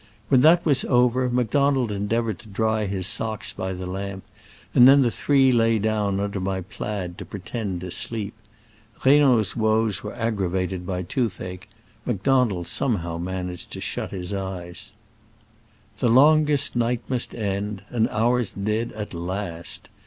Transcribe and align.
When 0.29 0.41
that 0.41 0.65
was 0.65 0.83
over, 0.85 1.29
Macdonald 1.29 1.91
endeavored 1.91 2.39
to 2.39 2.47
dry 2.49 2.87
his 2.87 3.05
socks 3.05 3.53
by 3.53 3.71
the 3.73 3.85
lamp, 3.85 4.23
and 4.73 4.87
then 4.87 5.03
the 5.03 5.11
three 5.11 5.51
lay 5.51 5.77
down 5.77 6.19
under 6.19 6.39
my 6.39 6.61
plaid 6.61 7.19
to 7.19 7.23
pretend 7.25 7.81
to 7.81 7.91
sleep. 7.91 8.33
Reynaud's 9.05 9.55
woes 9.55 10.01
were 10.01 10.15
aggra 10.15 10.49
vated 10.49 10.87
by 10.87 11.03
toothache: 11.03 11.69
Macdonald 12.03 12.65
some 12.65 12.95
how 13.05 13.19
managed 13.19 13.71
to 13.73 13.79
close 13.79 14.09
his 14.09 14.33
eyes. 14.33 14.91
The 15.99 16.09
longest 16.09 16.75
night 16.75 17.01
must 17.07 17.35
end, 17.35 17.83
and 17.91 18.09
ours 18.09 18.53
did 18.53 18.91
at 18.93 19.13
last. 19.13 19.87